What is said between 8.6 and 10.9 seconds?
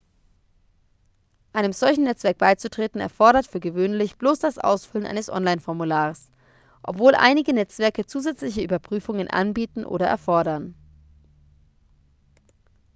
überprüfungen anbieten oder erfordern